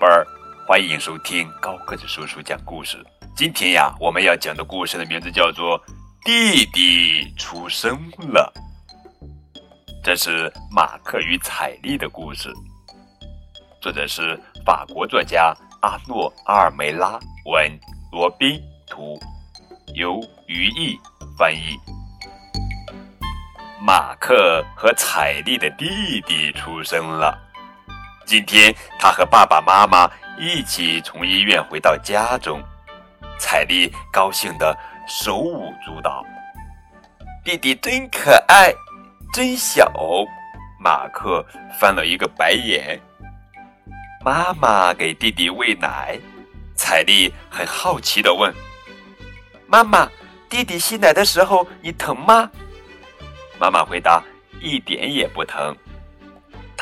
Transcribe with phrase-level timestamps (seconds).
[0.00, 0.26] 贝儿，
[0.66, 2.96] 欢迎收听高个子叔叔讲故事。
[3.36, 5.78] 今天呀，我们要讲的故事的名字叫做
[6.24, 8.50] 《弟弟出生了》，
[10.02, 12.50] 这是马克与彩丽的故事，
[13.82, 17.78] 作者是法国作家阿诺·阿尔梅拉，文
[18.10, 18.58] 罗宾
[18.88, 19.20] 图，
[19.94, 20.98] 由于毅
[21.36, 21.78] 翻译。
[23.84, 27.49] 马克和彩丽的弟弟出生了。
[28.30, 32.62] 今天，他和爸爸妈妈一起从医院回到家中，
[33.40, 34.72] 彩丽高兴的
[35.08, 36.24] 手舞足蹈。
[37.44, 38.72] 弟弟真可爱，
[39.32, 39.92] 真小。
[40.78, 41.44] 马克
[41.80, 43.00] 翻了一个白眼。
[44.24, 46.16] 妈妈给弟弟喂奶，
[46.76, 48.54] 彩丽很好奇的问
[49.66, 50.08] ：“妈妈，
[50.48, 52.48] 弟弟吸奶的时候你疼吗？”
[53.58, 54.22] 妈妈回答
[54.62, 55.76] ：“一点也不疼。”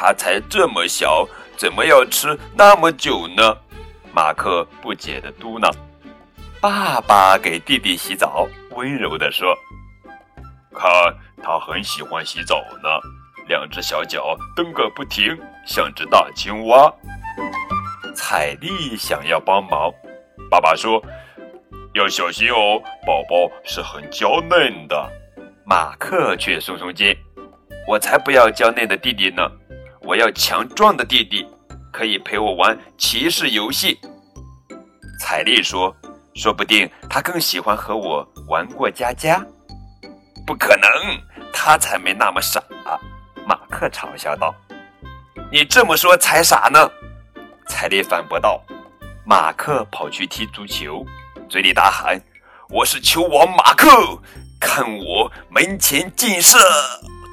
[0.00, 1.28] 他才这么小，
[1.58, 3.58] 怎么要吃那么久呢？
[4.14, 5.68] 马克不解的嘟囔。
[6.60, 9.52] 爸爸给弟弟洗澡，温柔的说
[10.72, 10.88] ：“看，
[11.42, 12.88] 他很喜欢洗澡呢，
[13.48, 16.92] 两只小脚蹬个不停，像只大青蛙。”
[18.14, 19.92] 彩丽想要帮忙，
[20.48, 21.02] 爸爸说
[21.92, 25.10] ：“要小心哦，宝宝是很娇嫩的。”
[25.66, 27.16] 马克却耸耸肩
[27.88, 29.50] ：“我才不要娇嫩的弟弟呢。”
[30.08, 31.46] 我要强壮的弟弟，
[31.92, 34.00] 可以陪我玩骑士游戏。
[35.20, 35.94] 彩丽说
[36.34, 39.44] ：“说不定他更喜欢和我玩过家家。”
[40.46, 40.88] 不可能，
[41.52, 42.58] 他才没那么傻。
[43.46, 44.54] 马克嘲笑道
[45.52, 46.90] ：“你这么说才傻呢。”
[47.68, 48.64] 彩丽反驳道。
[49.26, 51.04] 马克跑去踢足球，
[51.50, 52.18] 嘴里大喊
[52.70, 54.18] ：“我是球王马克，
[54.58, 56.58] 看我门前劲射！”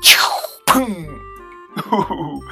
[0.04, 0.20] 球，
[0.66, 1.15] 砰！
[1.84, 2.44] 呼呼，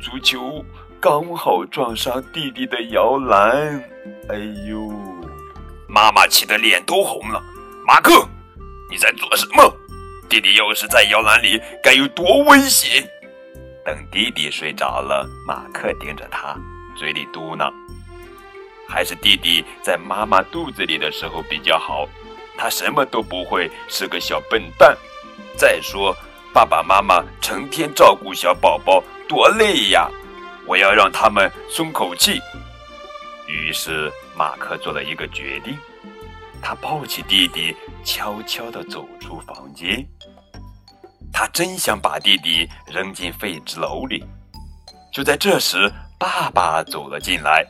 [0.00, 0.64] 足球
[1.00, 3.82] 刚好撞上弟弟的摇篮，
[4.28, 4.36] 哎
[4.68, 4.92] 呦！
[5.88, 7.42] 妈妈气得脸都红了。
[7.86, 8.26] 马克，
[8.88, 9.76] 你在做什么？
[10.28, 13.06] 弟弟要是在摇篮里，该有多危险！
[13.84, 16.56] 等弟弟睡着了，马克盯着他，
[16.96, 17.70] 嘴里嘟囔
[18.88, 22.08] ：“还是弟弟在妈妈肚子里的时候比较好，
[22.56, 24.96] 他什么都不会，是个小笨蛋。
[25.56, 26.16] 再说……”
[26.52, 30.06] 爸爸妈妈成天照顾小宝宝，多累呀！
[30.66, 32.38] 我要让他们松口气。
[33.48, 35.74] 于是马克做了一个决定，
[36.60, 37.74] 他抱起弟弟，
[38.04, 40.06] 悄悄地走出房间。
[41.32, 44.22] 他真想把弟弟扔进废纸篓里。
[45.10, 47.66] 就在这时，爸爸走了进来。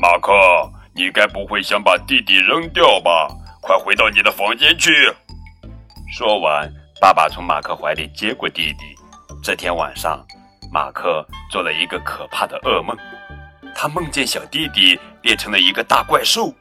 [0.00, 0.32] 马克，
[0.94, 3.28] 你该不会想把弟弟扔掉吧？
[3.60, 4.90] 快回到你的房间去。
[6.10, 6.72] 说完。
[7.00, 8.96] 爸爸从马克怀里接过弟弟。
[9.40, 10.24] 这天晚上，
[10.72, 12.96] 马克做了一个可怕的噩梦。
[13.72, 16.52] 他梦见小弟弟变成了一个大怪兽，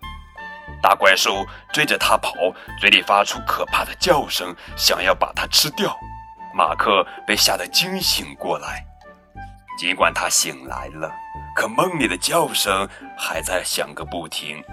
[0.79, 1.43] 大怪兽
[1.73, 2.33] 追着他跑，
[2.79, 5.97] 嘴里发出可怕的叫声，想要把他吃掉。
[6.53, 8.85] 马克被吓得惊醒过来。
[9.79, 11.11] 尽管他醒来了，
[11.55, 12.87] 可梦里的叫声
[13.17, 14.63] 还在响个不停。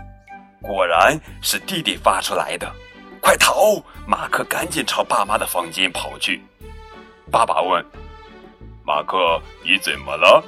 [0.60, 2.70] 果然是弟弟发出来的。
[3.24, 3.82] 快逃！
[4.06, 6.42] 马克赶紧朝爸妈的房间跑去。
[7.30, 7.82] 爸爸问
[8.84, 10.44] ：“马克，你怎么了？”“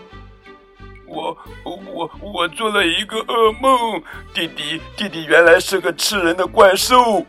[1.09, 1.34] 我
[1.65, 4.03] 我我做了一个噩梦，
[4.34, 7.25] 弟弟弟弟原来是个吃人的怪兽。”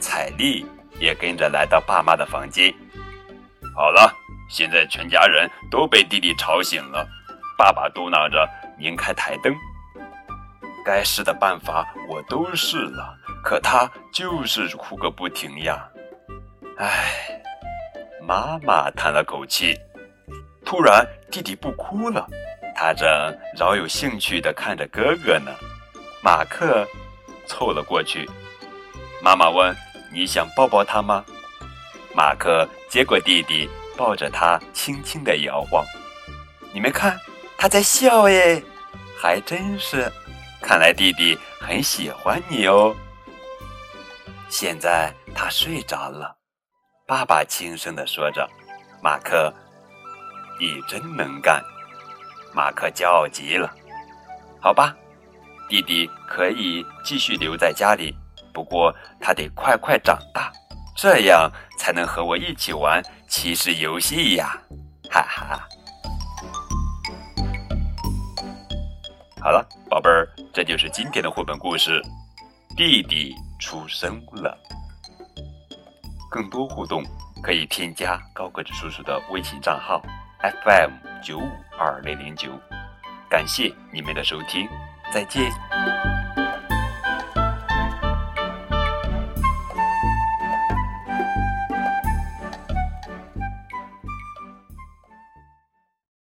[0.00, 0.66] 彩丽
[0.98, 2.74] 也跟着来到爸妈的房间。
[3.76, 4.12] 好了，
[4.50, 7.06] 现在全家人都被弟弟吵醒了。
[7.56, 8.44] 爸爸嘟囔着，
[8.76, 9.54] 拧开台灯。
[10.86, 13.18] 该试的办法我都试了。
[13.42, 15.88] 可他就是哭个不停呀！
[16.78, 17.42] 唉，
[18.22, 19.76] 妈妈叹了口气。
[20.64, 22.24] 突然，弟弟不哭了，
[22.76, 23.08] 他正
[23.58, 25.50] 饶有兴趣地看着哥哥呢。
[26.22, 26.86] 马克
[27.48, 28.28] 凑了过去，
[29.20, 29.76] 妈妈问
[30.12, 31.24] ：“你想抱抱他吗？”
[32.14, 35.84] 马克接过弟弟，抱着他，轻轻地摇晃。
[36.72, 37.18] 你们看，
[37.58, 38.62] 他在笑耶！
[39.20, 40.10] 还真是，
[40.66, 42.92] 看来弟弟很喜欢你哦。
[44.48, 46.36] 现在他睡着了，
[47.06, 48.50] 爸爸轻声地说着
[49.00, 49.54] ：“马克，
[50.58, 51.62] 你真能干。”
[52.52, 53.72] 马克骄傲极了。
[54.60, 54.92] 好吧，
[55.68, 58.12] 弟弟可以继续留在家里，
[58.52, 60.52] 不过他得快快长大，
[60.96, 61.48] 这样
[61.78, 64.60] 才能和我一起玩骑士游戏呀！
[65.12, 65.68] 哈哈。
[69.40, 72.00] 好了，宝贝儿，这就是今天的绘本故事，
[72.74, 73.34] 弟弟。
[73.58, 74.58] 出生了，
[76.30, 77.02] 更多互动
[77.42, 80.00] 可以添加高个子叔叔的微信账号
[80.40, 80.92] FM
[81.22, 82.50] 九五二零零九，
[83.28, 84.66] 感谢你们的收听，
[85.12, 85.50] 再见。